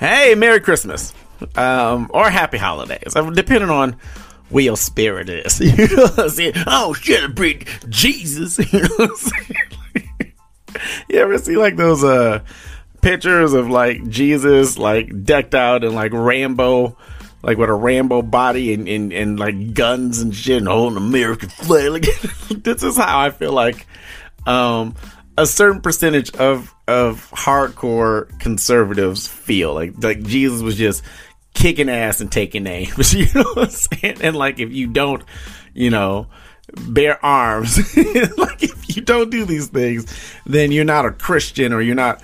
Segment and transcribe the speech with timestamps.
[0.00, 1.14] hey, Merry Christmas,
[1.54, 3.96] um, or Happy Holidays, depending on
[4.48, 5.60] where your spirit is.
[5.78, 6.54] You know what I'm saying?
[6.66, 8.58] Oh, celebrate Jesus.
[11.08, 12.40] You ever see like those uh
[13.02, 16.96] pictures of like Jesus like decked out in like Rambo,
[17.42, 21.48] like with a Rambo body and, and, and like guns and shit and holding American
[21.48, 21.90] flag.
[21.90, 23.86] Like this is how I feel like
[24.46, 24.94] um
[25.40, 31.02] a certain percentage of of hardcore conservatives feel like like Jesus was just
[31.54, 33.14] kicking ass and taking names.
[33.14, 34.18] You know what I'm saying?
[34.20, 35.22] And like if you don't,
[35.72, 36.26] you know,
[36.88, 37.78] bear arms,
[38.36, 40.06] like if you don't do these things,
[40.44, 42.22] then you're not a Christian or you're not,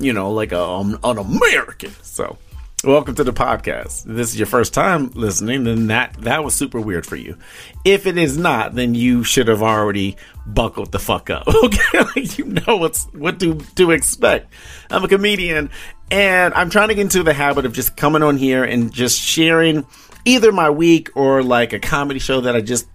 [0.00, 1.92] you know, like a, an American.
[2.02, 2.36] So
[2.84, 4.06] welcome to the podcast.
[4.06, 7.36] If this is your first time listening, then that that was super weird for you.
[7.84, 10.16] If it is not, then you should have already
[10.46, 11.46] buckled the fuck up.
[11.66, 14.52] Okay, like you know what's what to to expect.
[14.90, 15.70] I'm a comedian,
[16.10, 19.18] and I'm trying to get into the habit of just coming on here and just
[19.18, 19.86] sharing
[20.24, 22.86] either my week or like a comedy show that I just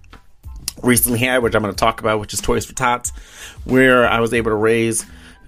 [0.83, 3.09] recently had, which I'm going to talk about, which is Toys for Tots,
[3.65, 5.05] where I was able to raise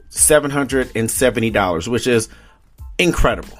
[0.09, 2.29] seven hundred and seventy dollars, which is
[2.97, 3.57] incredible.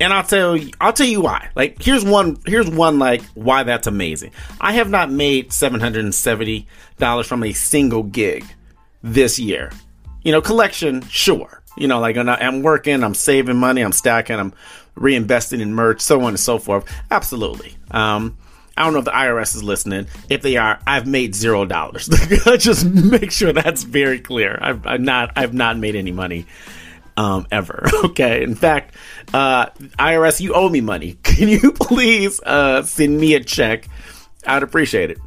[0.00, 1.48] And I'll tell you, I'll tell you why.
[1.54, 4.32] Like, here's one, here's one like why that's amazing.
[4.60, 6.66] I have not made seven hundred and seventy
[6.98, 8.44] dollars from a single gig
[9.02, 9.72] this year.
[10.22, 11.62] You know, collection, sure.
[11.76, 14.52] You know, like I'm working, I'm saving money, I'm stacking, I'm
[14.96, 16.84] reinvesting in merch, so on and so forth.
[17.10, 17.76] Absolutely.
[17.90, 18.36] Um,
[18.76, 20.06] I don't know if the IRS is listening.
[20.28, 22.08] If they are, I've made zero dollars.
[22.58, 24.58] Just make sure that's very clear.
[24.60, 26.46] I've, I've, not, I've not made any money
[27.18, 27.84] um, ever.
[27.98, 28.42] Okay.
[28.44, 28.94] In fact,
[29.34, 29.66] uh,
[29.98, 31.18] IRS, you owe me money.
[31.22, 33.88] Can you please uh, send me a check?
[34.46, 35.18] I'd appreciate it.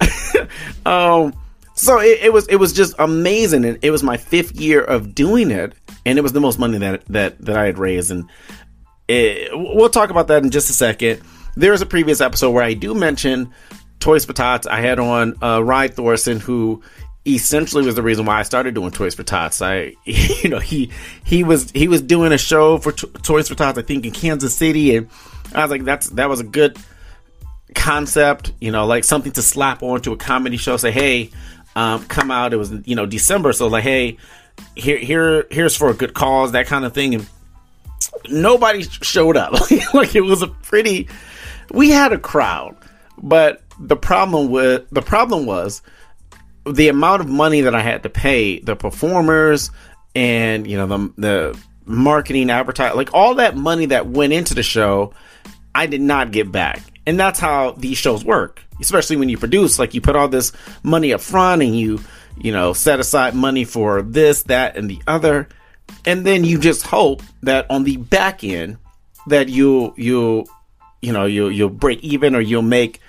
[0.86, 1.32] um,
[1.74, 5.14] so it, it, was it was just amazing, and it was my fifth year of
[5.14, 8.28] doing it, and it was the most money that that that I had raised, and
[9.08, 11.22] it, we'll talk about that in just a second.
[11.54, 13.52] There's a previous episode where I do mention
[14.00, 14.66] Toys Tots.
[14.66, 16.82] I had on uh, Ryan Thorson, who
[17.26, 19.62] essentially was the reason why I started doing Toys for Tots.
[19.62, 20.90] I, you know, he
[21.24, 24.12] he was he was doing a show for T- Toys for Tots, I think in
[24.12, 25.08] Kansas City, and
[25.54, 26.76] I was like, that's that was a good
[27.74, 30.76] concept, you know, like something to slap onto a comedy show.
[30.76, 31.30] Say, hey,
[31.76, 32.52] um, come out.
[32.52, 34.18] It was you know December, so like, hey,
[34.76, 37.28] here here here's for a good cause, that kind of thing, and
[38.28, 39.52] nobody showed up.
[39.94, 41.08] like it was a pretty.
[41.72, 42.76] We had a crowd,
[43.16, 45.82] but the problem with the problem was
[46.66, 49.70] the amount of money that I had to pay the performers
[50.14, 54.62] and you know the the marketing advertising like all that money that went into the
[54.62, 55.12] show
[55.74, 56.80] I did not get back.
[57.06, 58.62] And that's how these shows work.
[58.80, 62.00] Especially when you produce like you put all this money up front and you
[62.36, 65.48] you know set aside money for this that and the other
[66.04, 68.78] and then you just hope that on the back end
[69.28, 70.44] that you you
[71.00, 73.00] you know you you'll break even or you'll make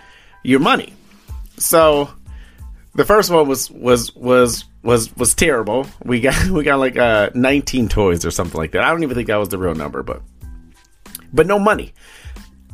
[0.44, 0.94] your money.
[1.58, 2.10] So
[2.96, 5.86] the first one was was was was was terrible.
[6.04, 8.84] We got we got like uh 19 toys or something like that.
[8.84, 10.22] I don't even think that was the real number, but
[11.32, 11.94] but no money.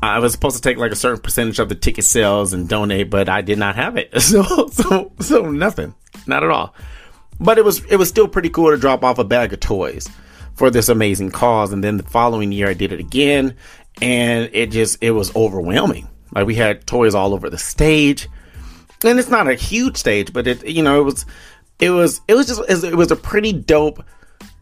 [0.04, 3.10] I was supposed to take like a certain percentage of the ticket sales and donate,
[3.10, 4.12] but I did not have it.
[4.22, 5.96] So so so nothing.
[6.28, 6.76] Not at all.
[7.40, 10.08] But it was it was still pretty cool to drop off a bag of toys
[10.54, 13.56] for this amazing cause and then the following year I did it again
[14.02, 16.08] and it just it was overwhelming.
[16.34, 18.28] Like we had toys all over the stage
[19.04, 21.26] and it's not a huge stage, but it you know it was
[21.80, 24.04] it was it was just it was a pretty dope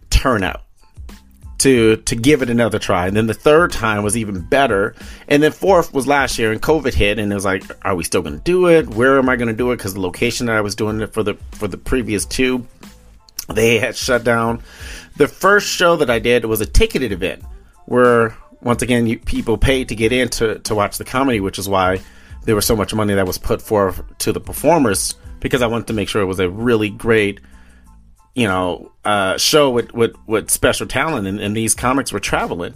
[0.09, 0.61] turnout
[1.59, 3.07] to to give it another try.
[3.07, 4.95] And then the third time was even better.
[5.27, 8.03] And then fourth was last year and COVID hit and it was like, are we
[8.03, 8.87] still going to do it?
[8.89, 9.77] Where am I going to do it?
[9.77, 12.65] Because the location that I was doing it for the for the previous two,
[13.53, 14.63] they had shut down.
[15.17, 17.43] The first show that I did was a ticketed event
[17.85, 21.59] where once again you, people paid to get in to, to watch the comedy, which
[21.59, 22.01] is why
[22.49, 25.85] there was so much money that was put forth to the performers because I wanted
[25.85, 27.41] to make sure it was a really great,
[28.33, 32.73] you know, uh, show with, with, with special talent, and, and, these comics were traveling.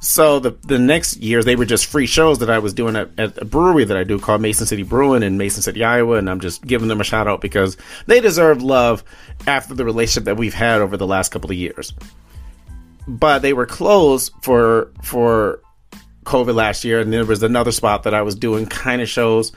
[0.00, 3.10] So the the next years they were just free shows that I was doing at,
[3.16, 6.28] at a brewery that I do called Mason City Brewing in Mason City, Iowa, and
[6.28, 7.76] I'm just giving them a shout out because
[8.06, 9.04] they deserve love
[9.46, 11.94] after the relationship that we've had over the last couple of years.
[13.06, 15.60] But they were closed for for
[16.26, 19.52] COVID last year, and there was another spot that I was doing kind of shows,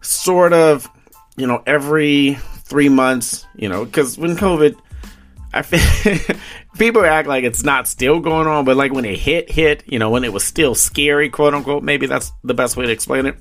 [0.00, 0.90] sort of,
[1.36, 2.34] you know, every
[2.64, 4.76] three months, you know, because when COVID,
[5.52, 6.36] I feel
[6.78, 9.98] people act like it's not still going on, but like when it hit, hit, you
[9.98, 13.26] know, when it was still scary, quote unquote, maybe that's the best way to explain
[13.26, 13.36] it.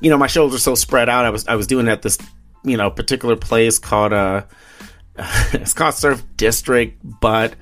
[0.00, 1.24] You know, my shows are so spread out.
[1.24, 2.18] I was I was doing at this,
[2.64, 4.44] you know, particular place called uh,
[5.52, 7.54] it's called Surf District, but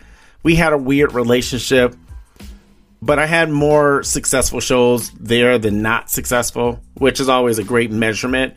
[0.42, 1.96] we had a weird relationship
[3.04, 7.90] but I had more successful shows there than not successful, which is always a great
[7.90, 8.56] measurement.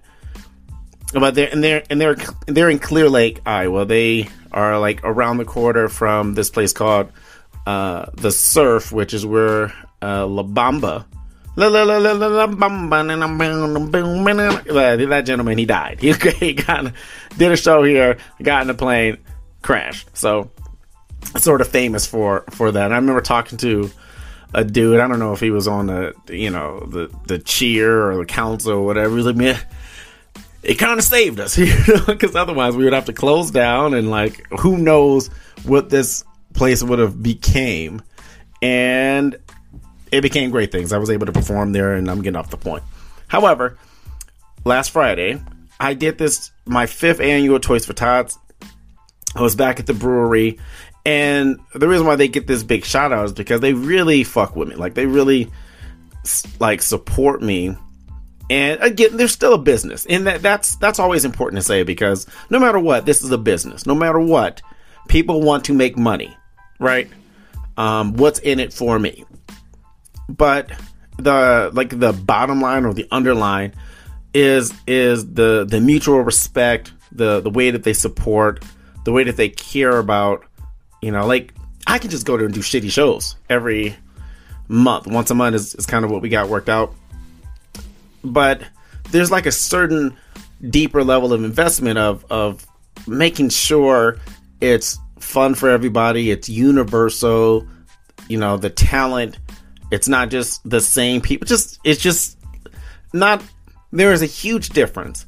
[1.12, 2.16] But they're and they're and they're
[2.46, 3.84] they're in Clear Lake, Iowa.
[3.86, 7.12] They are like around the corner from this place called
[7.66, 11.04] uh, the Surf, which is where uh, La Bamba.
[15.10, 16.00] That gentleman, he died.
[16.00, 16.94] He, he got
[17.38, 19.18] did a show here, got in a plane,
[19.62, 20.16] crashed.
[20.16, 20.52] So,
[21.36, 22.94] sort of famous for for that.
[22.94, 23.92] I remember talking to
[24.54, 25.00] a dude.
[25.00, 28.26] I don't know if he was on the you know the the cheer or the
[28.26, 29.16] council or whatever.
[29.16, 29.60] He's like, man,
[30.64, 31.56] it kind of saved us,
[32.08, 35.28] because otherwise we would have to close down and like who knows
[35.64, 36.24] what this
[36.54, 38.02] place would have became.
[38.62, 39.38] And
[40.12, 40.94] it became great things.
[40.94, 42.84] I was able to perform there, and I'm getting off the point.
[43.28, 43.78] However,
[44.64, 45.42] last Friday
[45.80, 48.38] I did this my fifth annual Toys for Tots.
[49.36, 50.60] I was back at the brewery
[51.08, 54.58] and the reason why they get this big shout out is because they really fuck
[54.58, 54.76] with me.
[54.76, 55.50] Like they really
[56.60, 57.78] like support me.
[58.50, 60.06] And again, they're still a business.
[60.08, 63.38] And that that's that's always important to say because no matter what, this is a
[63.38, 63.86] business.
[63.86, 64.62] No matter what,
[65.08, 66.36] people want to make money,
[66.78, 67.10] right?
[67.78, 69.24] Um, what's in it for me?
[70.28, 70.74] But
[71.16, 73.76] the like the bottom line or the underline
[74.34, 78.66] is is the the mutual respect, the the way that they support,
[79.06, 80.44] the way that they care about
[81.02, 81.54] you know, like
[81.86, 83.96] I can just go there and do shitty shows every
[84.68, 85.08] month.
[85.08, 86.94] Once a month is, is kind of what we got worked out.
[88.24, 88.62] But
[89.12, 90.18] there's like a certain
[90.70, 92.66] deeper level of investment of of
[93.08, 94.18] making sure
[94.60, 97.68] it's fun for everybody, it's universal,
[98.28, 99.38] you know, the talent,
[99.92, 101.46] it's not just the same people.
[101.46, 102.38] Just it's just
[103.14, 103.42] not
[103.92, 105.26] there is a huge difference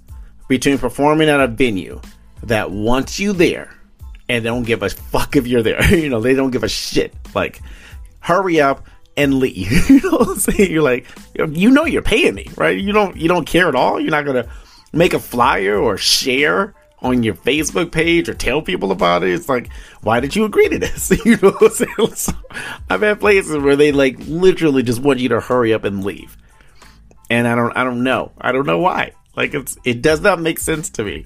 [0.47, 2.01] between performing at a venue
[2.43, 3.78] that wants you there
[4.29, 5.83] and they don't give a fuck if you're there.
[5.95, 7.13] you know, they don't give a shit.
[7.33, 7.59] Like,
[8.19, 8.85] hurry up
[9.17, 9.89] and leave.
[9.89, 10.71] you know what I'm saying?
[10.71, 12.77] You're like, you know, you're paying me, right?
[12.77, 13.99] You don't, you don't care at all.
[13.99, 14.47] You're not gonna
[14.93, 19.31] make a flyer or share on your Facebook page or tell people about it.
[19.31, 19.69] It's like,
[20.01, 21.09] why did you agree to this?
[21.25, 22.37] you know what I'm saying?
[22.89, 26.37] I've had places where they like literally just want you to hurry up and leave,
[27.29, 29.13] and I don't, I don't know, I don't know why.
[29.35, 31.25] Like it's, it does not make sense to me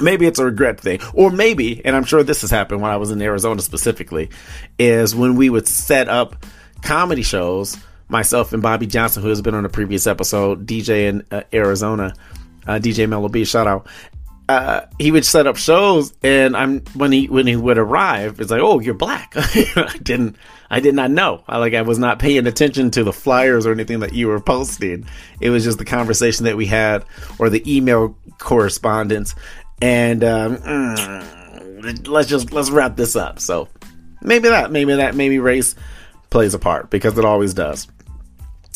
[0.00, 1.00] maybe it's a regret thing.
[1.14, 4.30] Or maybe and i'm sure this has happened when i was in arizona specifically
[4.78, 6.44] is when we would set up
[6.82, 7.76] comedy shows
[8.08, 12.14] myself and bobby johnson who has been on a previous episode dj in uh, arizona
[12.66, 13.86] uh, dj mellow b shout out.
[14.48, 18.50] Uh, he would set up shows and i'm when he when he would arrive it's
[18.50, 19.32] like oh you're black.
[19.36, 20.36] I didn't
[20.70, 21.42] i did not know.
[21.48, 24.40] I, like i was not paying attention to the flyers or anything that you were
[24.40, 25.06] posting.
[25.40, 27.04] It was just the conversation that we had
[27.40, 29.34] or the email correspondence
[29.82, 33.38] and um, mm, let's just let's wrap this up.
[33.40, 33.68] So
[34.22, 35.74] maybe that, maybe that, maybe race
[36.30, 37.88] plays a part because it always does.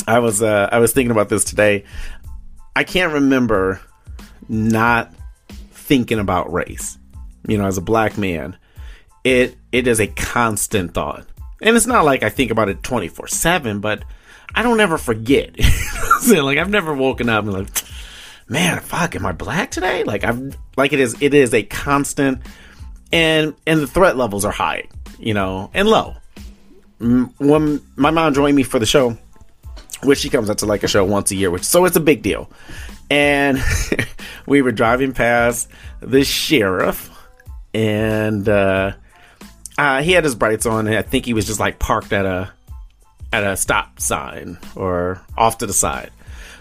[0.06, 1.84] I was uh, I was thinking about this today.
[2.74, 3.80] I can't remember
[4.48, 5.12] not
[5.72, 6.98] thinking about race.
[7.46, 8.56] You know, as a black man,
[9.24, 11.26] it it is a constant thought,
[11.60, 14.02] and it's not like I think about it twenty four seven, but
[14.54, 15.56] I don't ever forget.
[16.28, 17.68] like I've never woken up and like
[18.50, 20.04] man, fuck, am I black today?
[20.04, 22.42] Like I've like it is it is a constant
[23.12, 24.88] and and the threat levels are high,
[25.18, 26.16] you know, and low.
[26.98, 29.16] When my mom joined me for the show,
[30.02, 32.00] which she comes out to like a show once a year, which so it's a
[32.00, 32.50] big deal.
[33.08, 33.58] And
[34.46, 35.68] we were driving past
[36.00, 37.08] the sheriff
[37.72, 38.92] and uh,
[39.78, 42.26] uh, he had his brights on and I think he was just like parked at
[42.26, 42.50] a
[43.32, 46.10] at a stop sign or off to the side.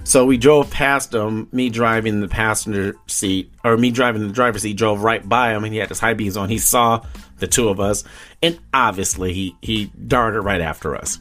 [0.09, 4.63] So we drove past him, me driving the passenger seat, or me driving the driver's
[4.63, 6.49] seat, drove right by him, and he had his high beams on.
[6.49, 7.05] He saw
[7.37, 8.03] the two of us,
[8.41, 11.19] and obviously he, he darted right after us.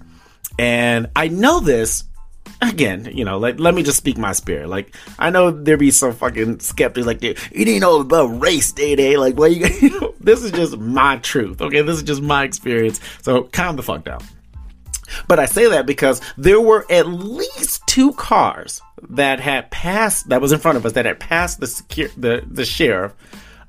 [0.58, 2.04] And I know this,
[2.62, 4.70] again, you know, like, let me just speak my spirit.
[4.70, 8.96] Like, I know there be some fucking skeptics like, it ain't all about race, day
[8.96, 9.18] day.
[9.18, 11.82] Like, what you, you know, this is just my truth, okay?
[11.82, 13.02] This is just my experience.
[13.20, 14.22] So calm the fuck down.
[15.26, 20.40] But I say that because there were at least two cars that had passed, that
[20.40, 23.12] was in front of us, that had passed the secure, the, the sheriff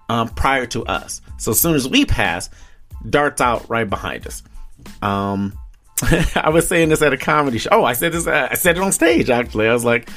[0.09, 1.21] um, prior to us.
[1.37, 2.49] So as soon as we pass,
[3.07, 4.43] darts out right behind us.
[5.01, 5.57] Um,
[6.35, 7.69] I was saying this at a comedy show.
[7.71, 8.27] Oh, I said this.
[8.27, 9.29] I said it on stage.
[9.29, 10.09] Actually, I was like,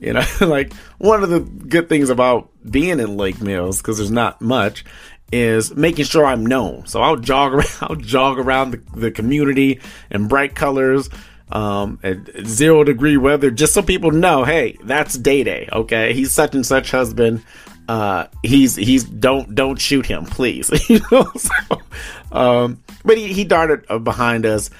[0.00, 4.10] you know, like one of the good things about being in Lake Mills because there's
[4.10, 4.84] not much
[5.32, 6.86] is making sure I'm known.
[6.86, 11.08] So I'll jog around, I'll jog around the, the community in bright colors,
[11.50, 15.68] um, at zero degree weather, just so people know, hey, that's Day Day.
[15.72, 17.44] Okay, he's such and such husband.
[17.88, 20.70] Uh, he's he's don't don't shoot him, please.
[20.88, 21.82] you know, so,
[22.30, 24.70] um, but he he darted behind us.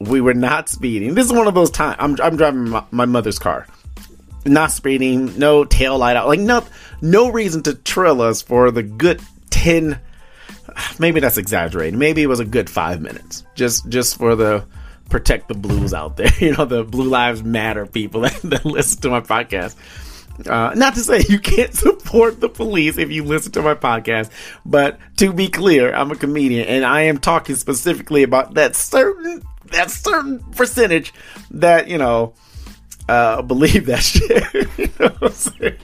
[0.00, 1.14] we were not speeding.
[1.14, 1.96] This is one of those times.
[1.98, 3.66] I'm, I'm driving my, my mother's car.
[4.46, 6.28] Not speeding, no tail light out.
[6.28, 6.64] Like, no,
[7.02, 10.00] no reason to trill us for the good 10.
[10.98, 11.98] Maybe that's exaggerating.
[11.98, 13.44] Maybe it was a good five minutes.
[13.54, 14.64] Just, just for the
[15.08, 16.28] protect the blues out there.
[16.40, 19.74] You know, the Blue Lives Matter people that, that listen to my podcast.
[20.46, 24.30] Uh, not to say you can't support the police if you listen to my podcast,
[24.64, 29.42] but to be clear, I'm a comedian and I am talking specifically about that certain
[29.72, 31.12] that certain percentage
[31.50, 32.34] that you know
[33.08, 34.78] uh, believe that shit.
[34.78, 35.74] you know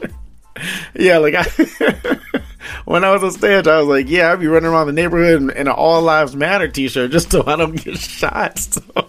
[0.94, 2.40] yeah, like I,
[2.85, 5.42] when I was on stage, I was like, yeah, I'd be running around the neighborhood
[5.42, 8.59] in, an All Lives Matter T-shirt just so I don't get shot.
[8.59, 8.83] So.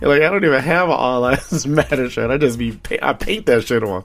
[0.00, 2.30] like I don't even have an All Lives Matter shirt.
[2.30, 4.04] I just be I paint that shit on.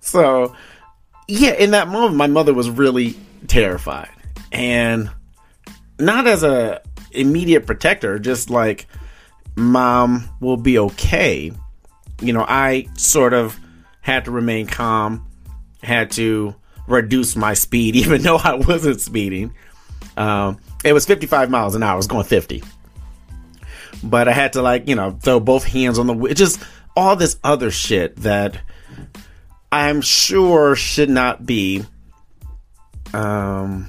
[0.00, 0.54] So
[1.28, 4.10] yeah, in that moment, my mother was really terrified,
[4.52, 5.10] and
[5.98, 8.86] not as a immediate protector, just like
[9.56, 11.52] mom will be okay.
[12.20, 13.58] You know, I sort of
[14.00, 15.26] had to remain calm,
[15.82, 16.54] had to
[16.90, 19.54] reduce my speed, even though I wasn't speeding.
[20.16, 21.92] Um, it was 55 miles an hour.
[21.92, 22.62] I was going 50
[24.02, 26.34] but I had to like you know throw both hands on the wheel.
[26.34, 26.60] Just
[26.96, 28.60] all this other shit that
[29.70, 31.84] I'm sure should not be.
[33.12, 33.88] Um,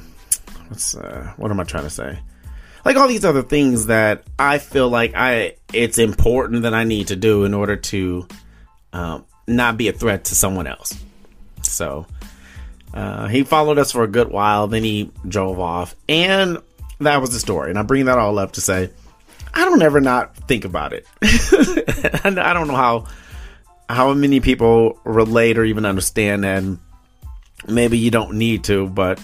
[0.67, 2.19] what's uh, what am I trying to say?
[2.83, 7.07] Like all these other things that I feel like I it's important that I need
[7.07, 8.27] to do in order to
[8.93, 10.97] um, not be a threat to someone else.
[11.61, 12.07] So
[12.93, 16.57] uh, he followed us for a good while, then he drove off, and
[16.99, 17.69] that was the story.
[17.69, 18.91] And I bring that all up to say
[19.53, 21.05] I don't ever not think about it.
[21.21, 23.05] I don't know how
[23.89, 26.79] how many people relate or even understand and
[27.67, 29.21] maybe you don't need to, but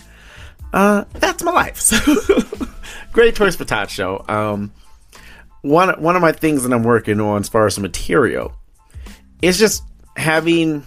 [0.74, 1.82] uh, that's my life.
[1.98, 2.44] So
[3.14, 4.24] great Toys for Tots Show.
[4.28, 4.72] Um,
[5.62, 8.54] one one of my things that I'm working on as far as material
[9.42, 9.84] is just
[10.16, 10.86] having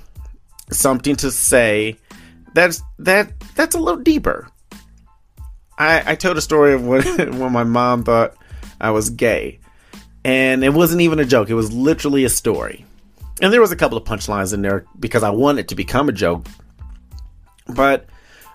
[0.71, 1.97] something to say
[2.55, 4.49] that's that that's a little deeper.
[5.79, 7.03] I, I told a story of when
[7.39, 8.37] when my mom thought
[8.81, 9.61] I was gay.
[10.23, 12.85] And it wasn't even a joke, it was literally a story.
[13.41, 16.13] And there was a couple of punchlines in there because I wanted to become a
[16.13, 16.47] joke.
[17.67, 18.07] But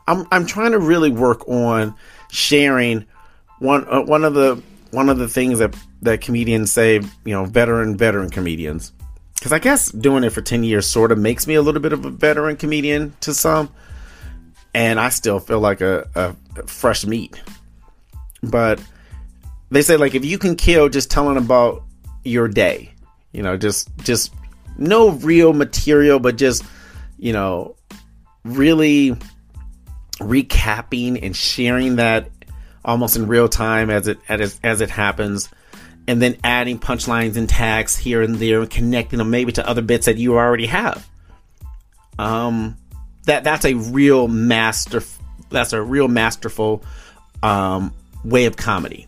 [0.07, 1.95] I'm I'm trying to really work on
[2.29, 3.05] sharing
[3.59, 4.61] one uh, one of the
[4.91, 8.91] one of the things that that comedians say, you know, veteran veteran comedians.
[9.45, 11.93] Cuz I guess doing it for 10 years sort of makes me a little bit
[11.93, 13.69] of a veteran comedian to some.
[14.73, 16.33] And I still feel like a, a
[16.65, 17.39] fresh meat.
[18.41, 18.81] But
[19.69, 21.83] they say like if you can kill just telling about
[22.23, 22.91] your day,
[23.33, 24.33] you know, just just
[24.79, 26.63] no real material, but just
[27.19, 27.75] you know,
[28.45, 29.15] really
[30.21, 32.31] recapping and sharing that
[32.83, 35.49] almost in real time as it as, as it happens
[36.07, 39.81] and then adding punchlines and tags here and there and connecting them maybe to other
[39.81, 41.07] bits that you already have
[42.19, 42.77] um
[43.25, 45.01] that that's a real master
[45.49, 46.83] that's a real masterful
[47.43, 47.93] um
[48.23, 49.07] way of comedy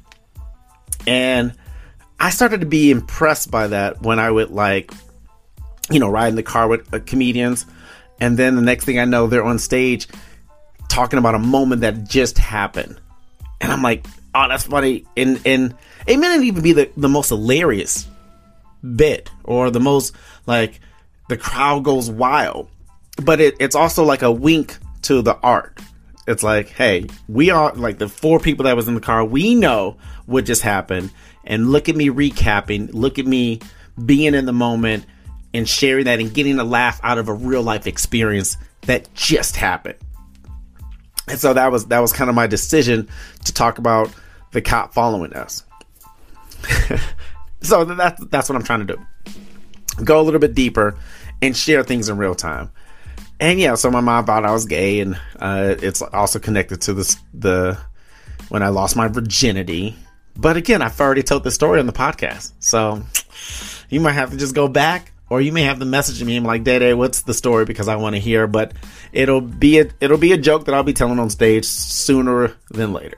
[1.07, 1.53] and
[2.19, 4.91] I started to be impressed by that when I would like,
[5.89, 7.65] you know, ride in the car with uh, comedians.
[8.19, 10.07] And then the next thing I know, they're on stage
[10.89, 12.99] talking about a moment that just happened.
[13.61, 15.05] And I'm like, oh, that's funny.
[15.15, 15.75] And, and
[16.07, 18.07] it may not even be the, the most hilarious
[18.95, 20.79] bit or the most like
[21.27, 22.69] the crowd goes wild.
[23.21, 25.79] But it, it's also like a wink to the art.
[26.27, 29.23] It's like, hey, we are like the four people that was in the car.
[29.23, 31.09] We know what just happened,
[31.45, 32.93] and look at me recapping.
[32.93, 33.61] Look at me
[34.05, 35.05] being in the moment
[35.53, 39.55] and sharing that and getting a laugh out of a real life experience that just
[39.55, 39.97] happened.
[41.29, 43.07] And so that was that was kind of my decision
[43.45, 44.13] to talk about
[44.51, 45.63] the cop following us.
[47.61, 50.03] so that's that's what I'm trying to do.
[50.03, 50.97] Go a little bit deeper
[51.41, 52.71] and share things in real time
[53.39, 56.93] and yeah, so my mom thought I was gay, and uh, it's also connected to
[56.93, 57.77] this the
[58.49, 59.95] when I lost my virginity.
[60.35, 63.03] But again, I've already told the story on the podcast, so
[63.89, 66.47] you might have to just go back, or you may have to message me and
[66.47, 68.47] like, "Day what's the story?" Because I want to hear.
[68.47, 68.73] But
[69.11, 72.93] it'll be a it'll be a joke that I'll be telling on stage sooner than
[72.93, 73.17] later.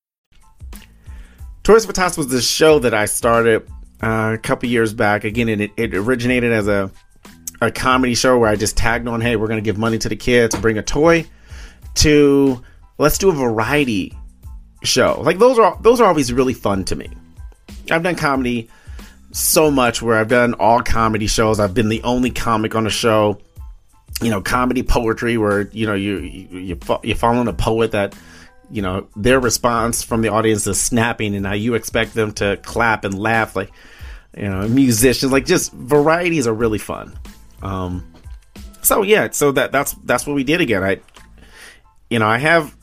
[1.63, 3.67] Toys for Tots was the show that I started
[4.01, 5.23] uh, a couple years back.
[5.23, 6.91] Again, it, it originated as a
[7.61, 10.09] a comedy show where I just tagged on, hey, we're going to give money to
[10.09, 11.27] the kids, bring a toy,
[11.95, 12.59] to
[12.97, 14.17] let's do a variety
[14.83, 15.21] show.
[15.21, 17.09] Like those are those are always really fun to me.
[17.91, 18.69] I've done comedy
[19.31, 21.59] so much where I've done all comedy shows.
[21.59, 23.39] I've been the only comic on a show.
[24.21, 28.15] You know, comedy poetry where you know you you you, you following a poet that
[28.71, 32.57] you know their response from the audience is snapping, and now you expect them to
[32.57, 33.71] clap and laugh like
[34.35, 35.31] you know musicians.
[35.31, 37.17] Like just varieties are really fun.
[37.61, 38.11] Um,
[38.81, 40.83] so yeah, so that that's that's what we did again.
[40.83, 40.99] I,
[42.09, 42.75] you know, I have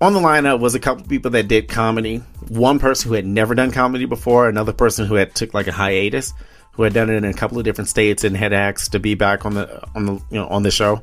[0.00, 2.18] on the lineup was a couple people that did comedy.
[2.48, 5.72] One person who had never done comedy before, another person who had took like a
[5.72, 6.32] hiatus,
[6.72, 9.14] who had done it in a couple of different states and had asked to be
[9.14, 11.02] back on the on the you know on the show,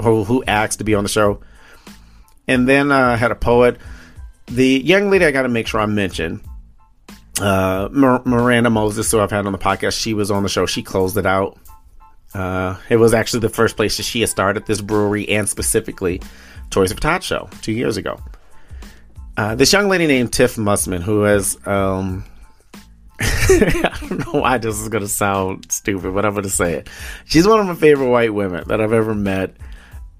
[0.00, 1.40] who, who asked to be on the show.
[2.48, 3.78] And then uh, had a poet.
[4.46, 6.40] The young lady I got to make sure I mention,
[7.40, 10.00] uh, Miranda Moses, who I've had on the podcast.
[10.00, 10.66] She was on the show.
[10.66, 11.58] She closed it out.
[12.34, 16.20] Uh, it was actually the first place that she had started this brewery and specifically
[16.70, 18.20] Toys of Tots show two years ago.
[19.36, 22.24] Uh, this young lady named Tiff Mussman, who has, um,
[23.20, 26.74] I don't know why this is going to sound stupid, but I'm going to say
[26.74, 26.88] it.
[27.26, 29.54] She's one of my favorite white women that I've ever met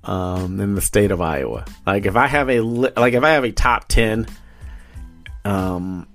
[0.07, 1.65] um, in the state of Iowa.
[1.87, 4.27] Like if I have a li- like if I have a top ten,
[5.45, 6.07] um,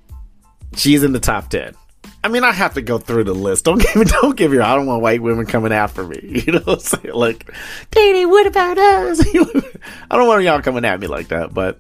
[0.75, 1.75] she's in the top ten.
[2.23, 3.65] I mean, I have to go through the list.
[3.65, 4.59] Don't give me, don't give me.
[4.59, 6.43] I don't want white women coming after me.
[6.45, 7.13] You know, what I'm saying?
[7.13, 7.51] like,
[7.91, 9.21] Katie, what about us?
[10.11, 11.53] I don't want y'all coming at me like that.
[11.53, 11.79] But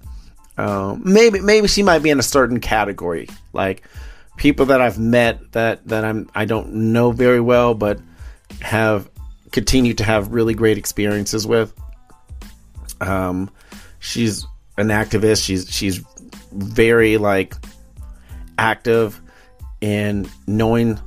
[0.57, 3.83] um, maybe, maybe she might be in a certain category, like
[4.37, 7.99] people that I've met that that I'm I don't know very well, but
[8.61, 9.09] have
[9.51, 11.73] continued to have really great experiences with.
[13.01, 13.49] Um,
[13.99, 14.45] she's
[14.77, 15.43] an activist.
[15.43, 16.01] She's she's
[16.51, 17.55] very like
[18.57, 19.19] active
[19.81, 20.99] in knowing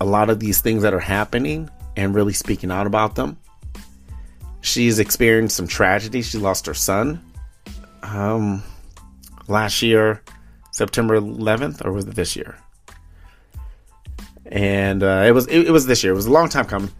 [0.00, 3.38] a lot of these things that are happening and really speaking out about them.
[4.62, 6.22] She's experienced some tragedy.
[6.22, 7.22] She lost her son
[8.02, 8.62] um,
[9.48, 10.22] last year,
[10.72, 12.56] September 11th, or was it this year?
[14.46, 16.12] And uh, it was it, it was this year.
[16.12, 16.90] It was a long time coming.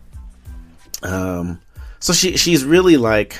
[1.02, 1.60] Um,
[1.98, 3.36] so she she's really like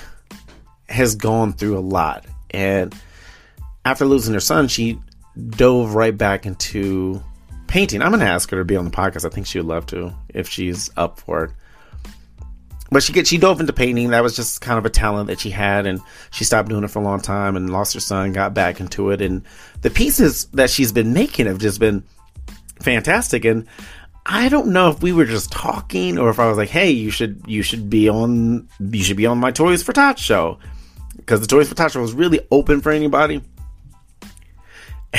[0.90, 2.94] has gone through a lot, and
[3.84, 4.98] after losing her son, she
[5.48, 7.22] dove right back into
[7.66, 8.02] painting.
[8.02, 9.24] I'm gonna ask her to be on the podcast.
[9.24, 11.50] I think she would love to if she's up for it.
[12.90, 14.10] But she get she dove into painting.
[14.10, 16.00] That was just kind of a talent that she had, and
[16.32, 18.32] she stopped doing it for a long time and lost her son.
[18.32, 19.42] Got back into it, and
[19.82, 22.02] the pieces that she's been making have just been
[22.82, 23.44] fantastic.
[23.44, 23.66] And
[24.26, 27.10] I don't know if we were just talking or if I was like, "Hey, you
[27.10, 30.58] should you should be on you should be on my Toys for Tots show,"
[31.16, 33.42] because the Toys for Tots was really open for anybody.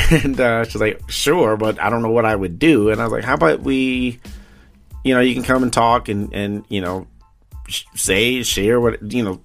[0.09, 2.89] And uh, she's like, sure, but I don't know what I would do.
[2.89, 4.19] And I was like, how about we,
[5.03, 7.07] you know, you can come and talk and, and you know,
[7.95, 9.41] say, share what, you know,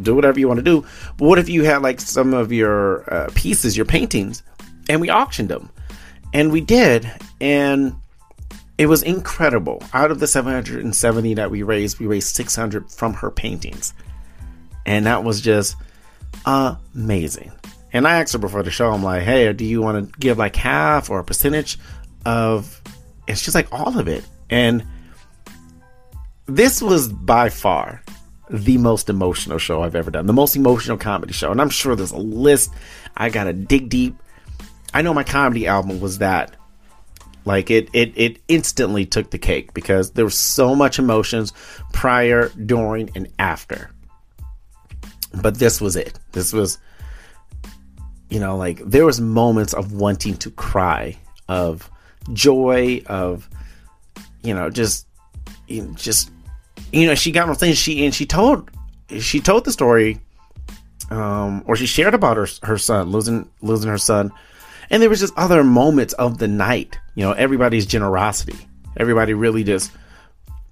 [0.00, 0.86] do whatever you want to do.
[1.16, 4.42] But what if you had like some of your uh, pieces, your paintings,
[4.88, 5.70] and we auctioned them?
[6.32, 7.10] And we did.
[7.40, 7.94] And
[8.78, 9.82] it was incredible.
[9.92, 13.94] Out of the 770 that we raised, we raised 600 from her paintings.
[14.86, 15.76] And that was just
[16.44, 17.52] amazing.
[17.92, 20.38] And I asked her before the show, I'm like, hey, do you want to give
[20.38, 21.78] like half or a percentage
[22.24, 22.80] of.
[23.28, 24.24] And she's like, all of it.
[24.50, 24.84] And
[26.46, 28.02] this was by far
[28.50, 31.50] the most emotional show I've ever done, the most emotional comedy show.
[31.50, 32.72] And I'm sure there's a list.
[33.16, 34.16] I got to dig deep.
[34.92, 36.56] I know my comedy album was that.
[37.44, 41.52] Like it, it, it instantly took the cake because there was so much emotions
[41.92, 43.90] prior, during, and after.
[45.40, 46.18] But this was it.
[46.32, 46.78] This was
[48.32, 51.18] you know, like there was moments of wanting to cry,
[51.48, 51.90] of
[52.32, 53.46] joy, of
[54.42, 55.06] you know, just
[55.68, 56.30] just
[56.92, 57.76] you know, she got on things.
[57.76, 58.70] She and she told
[59.18, 60.18] she told the story,
[61.10, 64.32] um, or she shared about her her son losing losing her son,
[64.88, 66.98] and there was just other moments of the night.
[67.14, 68.56] You know, everybody's generosity,
[68.96, 69.92] everybody really just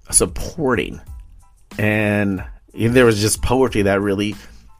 [0.09, 0.99] supporting,
[1.77, 4.35] and there was just poetry that really,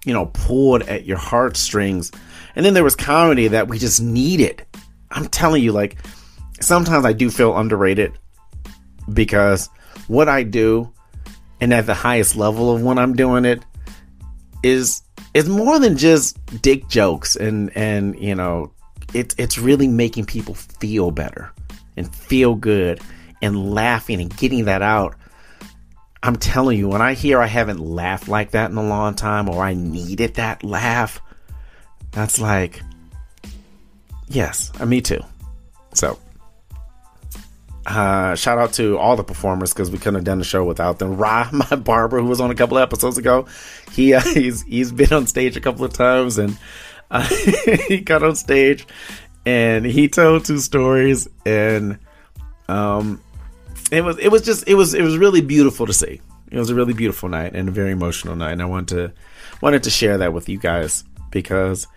[0.06, 2.12] you know, pulled at your heartstrings
[2.56, 4.66] and then there was comedy that we just needed.
[5.12, 5.98] I'm telling you, like,
[6.60, 8.18] sometimes I do feel underrated
[9.14, 9.70] because
[10.08, 10.92] what I do
[11.60, 13.64] and at the highest level of when I'm doing it
[14.64, 15.02] is
[15.34, 18.72] is more than just dick jokes and and you know
[19.14, 21.52] it's it's really making people feel better
[21.98, 23.02] and feel good
[23.42, 25.16] and laughing and getting that out.
[26.24, 29.50] I'm telling you, when I hear I haven't laughed like that in a long time
[29.50, 31.20] or I needed that laugh,
[32.12, 32.82] that's like,
[34.28, 35.22] yes, uh, me too.
[35.94, 36.20] So,
[37.88, 41.00] uh, shout out to all the performers because we couldn't have done the show without
[41.00, 41.16] them.
[41.18, 43.48] Ra, my barber, who was on a couple episodes ago,
[43.92, 46.58] he uh, he's he's been on stage a couple of times, and
[47.10, 47.28] uh,
[47.88, 48.86] he got on stage
[49.46, 51.98] and he told two stories, and
[52.68, 53.22] um,
[53.92, 56.22] it was it was just it was it was really beautiful to see.
[56.50, 59.14] It was a really beautiful night and a very emotional night, and I wanted to
[59.62, 61.88] wanted to share that with you guys because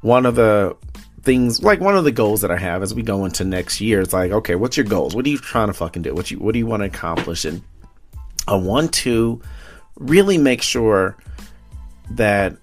[0.00, 0.76] one of the
[1.22, 4.00] things like one of the goals that I have as we go into next year
[4.00, 5.14] is like, okay, what's your goals?
[5.14, 6.14] What are you trying to fucking do?
[6.14, 7.44] What you what do you want to accomplish?
[7.44, 7.62] And
[8.46, 9.40] I want to
[9.96, 11.16] really make sure
[12.10, 12.56] that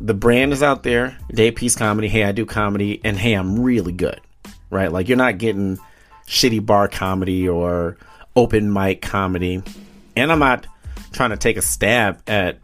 [0.00, 2.08] the brand is out there, day Peace Comedy.
[2.08, 4.20] Hey, I do comedy, and hey, I'm really good,
[4.70, 4.92] right?
[4.92, 5.78] Like you're not getting
[6.26, 7.96] shitty bar comedy or
[8.34, 9.62] open mic comedy,
[10.14, 10.66] and I'm not
[11.12, 12.58] trying to take a stab at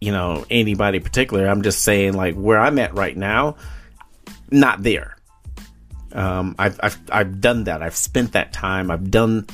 [0.00, 1.46] you know anybody particular.
[1.46, 3.56] I'm just saying like where I'm at right now,
[4.50, 5.16] not there.
[6.12, 7.82] Um, I've, I've I've done that.
[7.82, 8.90] I've spent that time.
[8.90, 9.46] I've done,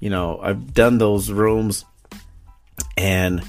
[0.00, 1.84] you know, I've done those rooms,
[2.96, 3.42] and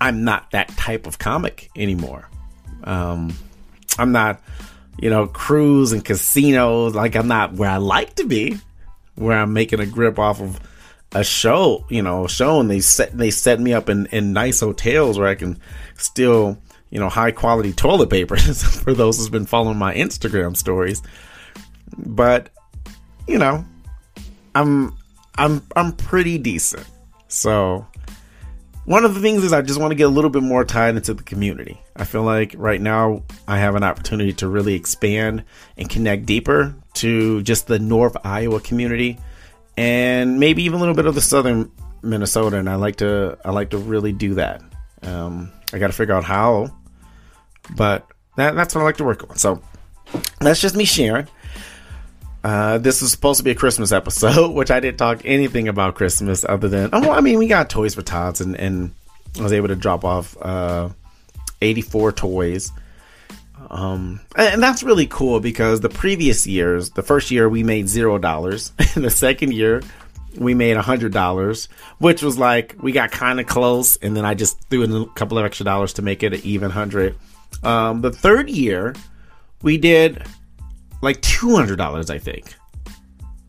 [0.00, 2.28] I'm not that type of comic anymore.
[2.84, 3.34] Um,
[3.98, 4.42] I'm not,
[4.98, 6.94] you know, cruise and casinos.
[6.94, 8.58] Like I'm not where I like to be,
[9.14, 10.60] where I'm making a grip off of
[11.14, 14.32] a show, you know, a show, and they set they set me up in in
[14.32, 15.58] nice hotels where I can
[15.96, 16.58] steal,
[16.90, 18.36] you know, high quality toilet paper
[18.82, 21.02] for those who's been following my Instagram stories.
[21.96, 22.48] But,
[23.26, 23.64] you know,
[24.54, 24.96] I'm
[25.36, 26.86] I'm I'm pretty decent.
[27.28, 27.86] So
[28.84, 30.96] one of the things is I just want to get a little bit more tied
[30.96, 31.80] into the community.
[31.94, 35.44] I feel like right now I have an opportunity to really expand
[35.76, 39.18] and connect deeper to just the North Iowa community
[39.76, 41.70] and maybe even a little bit of the southern
[42.02, 42.58] Minnesota.
[42.58, 44.62] And I like to I like to really do that.
[45.02, 46.68] Um, I got to figure out how,
[47.76, 49.36] but that, that's what I like to work on.
[49.36, 49.62] So
[50.40, 51.28] that's just me sharing.
[52.44, 55.94] Uh, this is supposed to be a Christmas episode, which I didn't talk anything about
[55.94, 58.92] Christmas other than, oh, I mean, we got toys for tots and, and
[59.38, 60.90] I was able to drop off uh,
[61.60, 62.72] 84 toys.
[63.70, 68.18] Um, and that's really cool because the previous years, the first year we made zero
[68.18, 69.82] dollars, and the second year
[70.36, 74.24] we made a hundred dollars, which was like we got kind of close, and then
[74.24, 77.16] I just threw in a couple of extra dollars to make it an even hundred.
[77.62, 78.94] Um, the third year
[79.62, 80.26] we did
[81.02, 82.54] like $200, I think,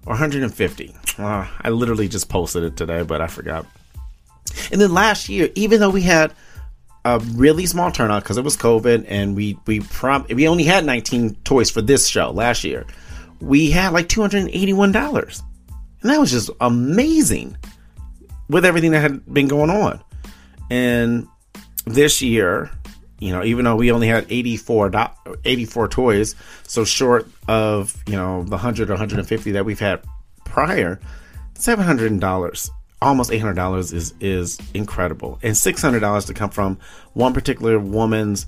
[0.06, 0.96] or 150.
[1.18, 3.66] Uh, I literally just posted it today, but I forgot.
[4.72, 6.34] And then last year, even though we had
[7.06, 10.86] a really small turnout because it was COVID, and we we prom- we only had
[10.86, 12.86] 19 toys for this show last year,
[13.40, 15.42] we had like 281 dollars,
[16.02, 17.58] and that was just amazing
[18.50, 20.02] with everything that had been going on.
[20.70, 21.28] And
[21.86, 22.72] this year,
[23.24, 24.92] you know, even though we only had 84,
[25.46, 30.04] 84 toys, so short of, you know, the 100 or 150 that we've had
[30.44, 31.00] prior,
[31.54, 32.70] $700,
[33.02, 35.40] almost $800 is, is incredible.
[35.42, 36.78] And $600 to come from
[37.14, 38.46] one particular woman's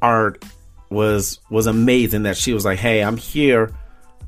[0.00, 0.42] art
[0.88, 3.70] was, was amazing that she was like, Hey, I'm here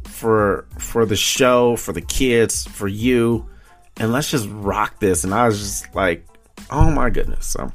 [0.05, 3.49] for, for the show, for the kids, for you,
[3.97, 5.25] and let's just rock this.
[5.25, 6.27] And I was just like,
[6.69, 7.47] Oh my goodness.
[7.47, 7.73] So,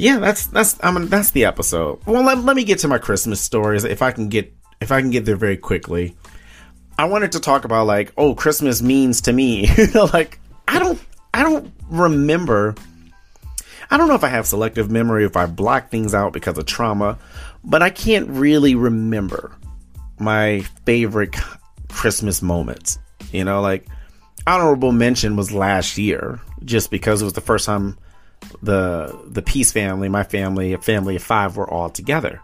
[0.00, 2.00] yeah, that's that's I mean that's the episode.
[2.06, 5.00] Well, let, let me get to my Christmas stories if I can get if I
[5.02, 6.16] can get there very quickly.
[6.98, 9.68] I wanted to talk about like oh Christmas means to me.
[10.12, 10.98] like I don't
[11.34, 12.74] I don't remember.
[13.90, 16.64] I don't know if I have selective memory if I block things out because of
[16.64, 17.18] trauma,
[17.62, 19.54] but I can't really remember
[20.18, 21.36] my favorite
[21.88, 22.98] Christmas moments.
[23.32, 23.86] You know, like
[24.46, 27.98] honorable mention was last year just because it was the first time
[28.62, 32.40] the the Peace family, my family, a family of five, were all together.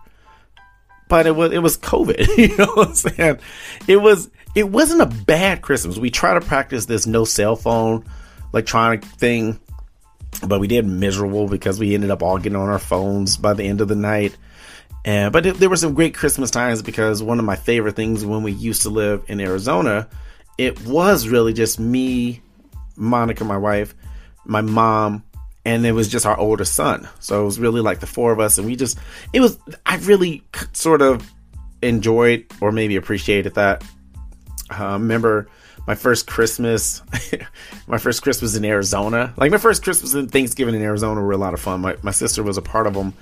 [1.08, 3.38] But it was it was COVID, you know what I'm saying?
[3.86, 5.98] It was it wasn't a bad Christmas.
[5.98, 8.04] We try to practice this no cell phone
[8.52, 9.60] electronic thing,
[10.46, 13.64] but we did miserable because we ended up all getting on our phones by the
[13.64, 14.36] end of the night.
[15.04, 18.24] And but it, there were some great Christmas times because one of my favorite things
[18.24, 20.08] when we used to live in Arizona,
[20.58, 22.40] it was really just me,
[22.96, 23.94] Monica, my wife,
[24.44, 25.22] my mom,
[25.66, 27.08] and it was just our older son.
[27.18, 28.98] So it was really like the four of us, and we just
[29.32, 31.30] it was I really sort of
[31.82, 33.84] enjoyed or maybe appreciated that.
[34.70, 35.48] Uh, remember
[35.86, 37.02] my first Christmas,
[37.88, 39.34] my first Christmas in Arizona.
[39.36, 41.80] Like my first Christmas and Thanksgiving in Arizona were a lot of fun.
[41.80, 43.12] My my sister was a part of them,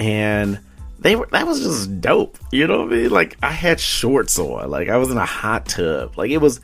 [0.00, 0.58] and
[0.98, 2.36] they were that was just dope.
[2.50, 3.10] You know what I mean?
[3.10, 6.18] Like I had shorts on, like I was in a hot tub.
[6.18, 6.60] Like it was,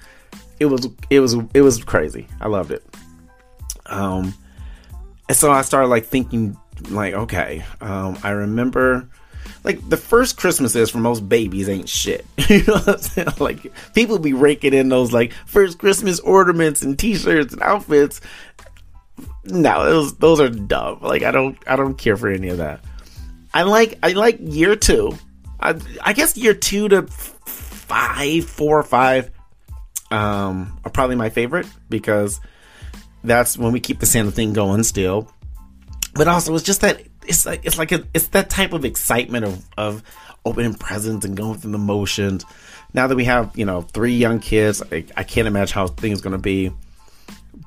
[0.58, 2.26] it was, it was, it was crazy.
[2.40, 2.84] I loved it.
[3.86, 4.34] Um,
[5.28, 6.56] and so I started like thinking,
[6.90, 9.08] like, okay, um, I remember
[9.64, 12.26] like the first Christmases for most babies ain't shit.
[12.48, 13.28] you know what I'm saying?
[13.38, 18.20] Like people be raking in those like first Christmas ornaments and T-shirts and outfits.
[19.44, 21.00] No, those those are dumb.
[21.00, 22.80] Like I don't I don't care for any of that.
[23.54, 25.16] I like I like year two.
[25.60, 29.30] I I guess year two to five, four or five,
[30.10, 32.40] um, are probably my favorite because
[33.24, 35.30] that's when we keep the Santa thing going still.
[36.14, 39.44] But also, it's just that it's like it's like a, it's that type of excitement
[39.44, 40.02] of of
[40.44, 42.44] opening presents and going through the motions.
[42.94, 46.20] Now that we have you know three young kids, I, I can't imagine how things
[46.20, 46.72] going to be.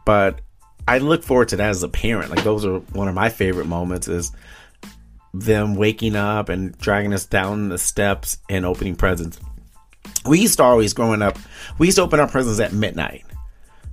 [0.05, 0.41] But
[0.87, 2.29] I look forward to that as a parent.
[2.29, 4.31] Like those are one of my favorite moments is
[5.33, 9.39] them waking up and dragging us down the steps and opening presents.
[10.25, 11.37] We used to always growing up,
[11.77, 13.25] we used to open our presents at midnight.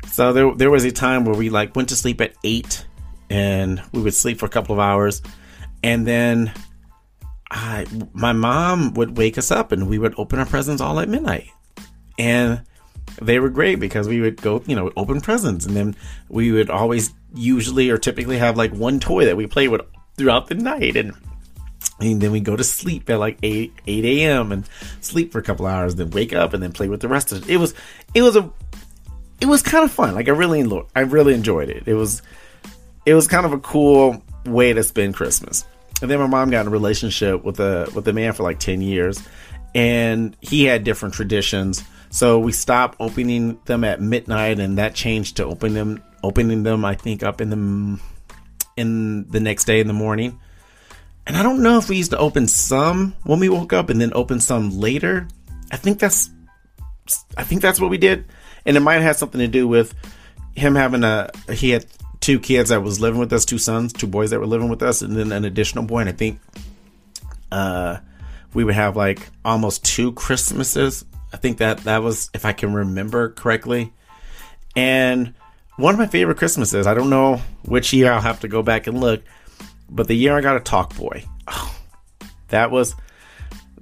[0.06, 2.86] So there there was a time where we like went to sleep at eight
[3.30, 5.22] and we would sleep for a couple of hours
[5.82, 6.52] and then
[7.50, 11.08] I my mom would wake us up and we would open our presents all at
[11.08, 11.48] midnight.
[12.18, 12.62] And
[13.20, 15.96] they were great because we would go, you know, open presents and then
[16.28, 19.82] we would always usually or typically have like one toy that we played with
[20.16, 21.14] throughout the night and
[22.00, 24.52] and then we go to sleep at like 8 8 a.m.
[24.52, 24.68] and
[25.00, 27.42] sleep for a couple hours, then wake up and then play with the rest of
[27.42, 27.50] it.
[27.50, 27.74] It was
[28.14, 28.50] it was a
[29.42, 30.14] it was kind of fun.
[30.14, 31.82] Like I really I really enjoyed it.
[31.86, 32.22] It was
[33.04, 35.66] it was kind of a cool way to spend Christmas.
[36.00, 38.60] And then my mom got in a relationship with a with a man for like
[38.60, 39.20] 10 years
[39.74, 41.82] and he had different traditions.
[42.10, 46.84] So we stopped opening them at midnight and that changed to opening them opening them
[46.84, 48.00] I think up in the
[48.76, 50.38] in the next day in the morning.
[51.26, 54.00] And I don't know if we used to open some when we woke up and
[54.00, 55.26] then open some later.
[55.72, 56.30] I think that's
[57.36, 58.24] I think that's what we did.
[58.64, 59.94] And it might have something to do with
[60.54, 61.86] him having a he had
[62.20, 64.82] two kids that was living with us, two sons, two boys that were living with
[64.82, 66.00] us, and then an additional boy.
[66.00, 66.40] And I think
[67.50, 67.98] uh
[68.54, 71.04] we would have like almost two Christmases.
[71.32, 73.92] I think that that was if I can remember correctly.
[74.76, 75.34] And
[75.76, 78.86] one of my favorite Christmases, I don't know which year I'll have to go back
[78.86, 79.22] and look
[79.92, 81.76] but the year I got a Talk Boy, oh,
[82.48, 82.94] that was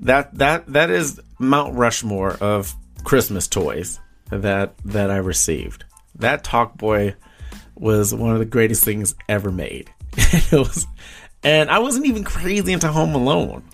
[0.00, 3.98] that that that is Mount Rushmore of Christmas toys
[4.30, 5.84] that that I received.
[6.16, 7.14] That Talk Boy
[7.74, 9.90] was one of the greatest things ever made.
[10.16, 10.86] it was,
[11.42, 13.64] and I wasn't even crazy into Home Alone.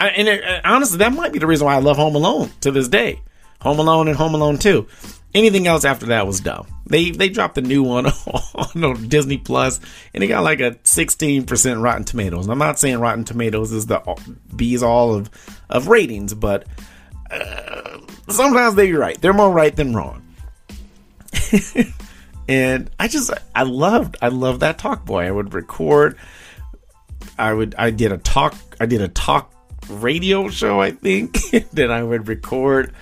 [0.00, 2.70] I, and it, honestly, that might be the reason why I love Home Alone to
[2.70, 3.20] this day.
[3.60, 4.86] Home Alone and Home Alone 2.
[5.34, 6.66] Anything else after that was dumb.
[6.86, 8.06] They they dropped a new one
[8.54, 9.78] on Disney Plus,
[10.14, 12.48] and it got like a 16% Rotten Tomatoes.
[12.48, 14.00] I'm not saying Rotten Tomatoes is the
[14.56, 15.30] bees all of
[15.68, 16.66] of ratings, but
[17.30, 17.98] uh,
[18.30, 19.20] sometimes they're right.
[19.20, 20.22] They're more right than wrong.
[22.48, 25.26] and I just I loved I loved that talk boy.
[25.26, 26.16] I would record.
[27.38, 29.52] I would I did a talk I did a talk
[29.88, 31.38] radio show I think
[31.72, 32.94] that I would record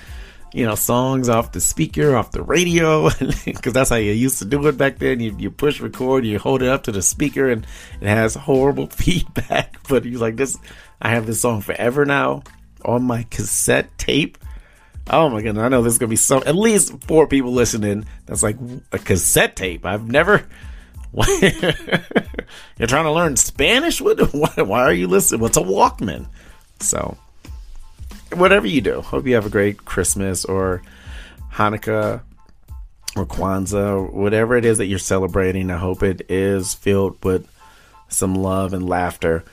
[0.57, 3.11] you know, songs off the speaker, off the radio,
[3.45, 5.21] because that's how you used to do it back then.
[5.21, 7.67] You, you push record, you hold it up to the speaker, and
[8.01, 9.77] it has horrible feedback.
[9.87, 10.57] But you're like, this,
[11.01, 12.43] I have this song forever now
[12.87, 14.39] on my cassette tape.
[15.09, 15.59] Oh my god!
[15.59, 18.07] I know there's gonna be some, at least four people listening.
[18.27, 18.57] That's like
[18.93, 19.87] a cassette tape.
[19.87, 20.47] I've never.
[21.17, 24.01] You're trying to learn Spanish?
[24.01, 24.19] What?
[24.67, 25.41] Why are you listening?
[25.41, 26.29] What's well, a Walkman?
[26.81, 27.17] So
[28.35, 30.83] whatever you do, hope you have a great Christmas or
[31.53, 32.21] Hanukkah
[33.17, 35.71] or Kwanzaa whatever it is that you're celebrating.
[35.71, 37.49] I hope it is filled with
[38.09, 39.45] some love and laughter.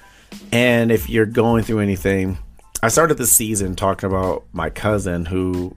[0.52, 2.38] And if you're going through anything,
[2.84, 5.74] I started the season talking about my cousin who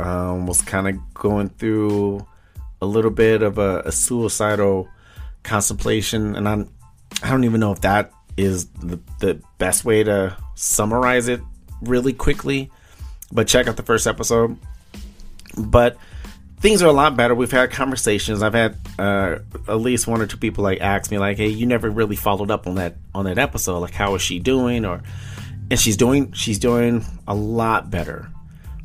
[0.00, 2.26] um, was kind of going through
[2.82, 4.88] a little bit of a, a suicidal
[5.44, 6.68] contemplation, and I'm
[7.22, 11.40] I don't even know if that is the, the best way to summarize it
[11.80, 12.72] really quickly,
[13.30, 14.58] but check out the first episode.
[15.56, 15.96] But
[16.58, 17.36] things are a lot better.
[17.36, 18.42] We've had conversations.
[18.42, 21.66] I've had uh, at least one or two people like ask me like, "Hey, you
[21.66, 23.78] never really followed up on that on that episode.
[23.78, 25.02] Like, how is she doing?" Or
[25.70, 28.30] and she's doing she's doing a lot better.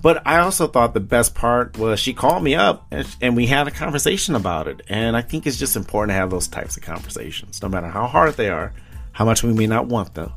[0.01, 3.47] But I also thought the best part was she called me up and, and we
[3.47, 4.81] had a conversation about it.
[4.89, 8.07] And I think it's just important to have those types of conversations, no matter how
[8.07, 8.73] hard they are,
[9.13, 10.33] how much we may not want them,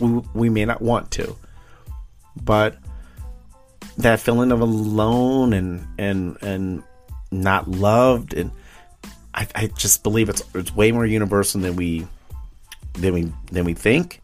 [0.00, 1.36] we, we may not want to
[2.42, 2.76] but
[3.98, 6.82] that feeling of alone and and and
[7.30, 8.50] not loved and
[9.34, 12.06] I, I just believe it's it's way more universal than we
[12.94, 14.20] than we than we think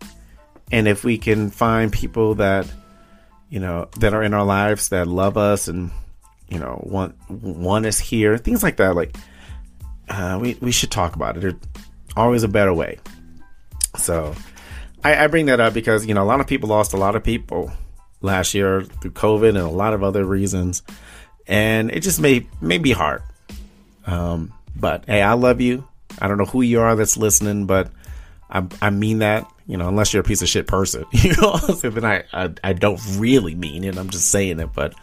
[0.73, 2.67] and if we can find people that
[3.49, 5.93] you know that are in our lives that love us and
[6.49, 9.17] you know want want us here things like that like
[10.09, 11.55] uh, we we should talk about it there's
[12.17, 12.99] always a better way
[13.97, 14.35] so
[15.05, 17.17] I, I bring that up because you know a lot of people lost a lot
[17.17, 17.71] of people
[18.21, 20.83] last year through COVID and a lot of other reasons,
[21.47, 23.23] and it just may may be hard.
[24.07, 25.87] Um, but hey, I love you.
[26.21, 27.91] I don't know who you are that's listening, but
[28.51, 29.51] I, I mean that.
[29.67, 32.73] You know, unless you're a piece of shit person, you know, then I, I I
[32.73, 33.97] don't really mean it.
[33.97, 34.95] I'm just saying it, but.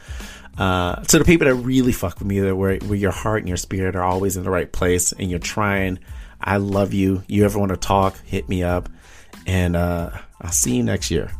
[0.58, 3.48] Uh, to the people that really fuck with me, that where, where your heart and
[3.48, 5.98] your spirit are always in the right place and you're trying,
[6.42, 7.24] I love you.
[7.28, 8.90] You ever want to talk, hit me up.
[9.48, 11.32] And uh, I'll see you next year.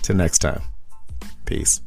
[0.00, 0.62] Till next time.
[1.44, 1.82] Peace.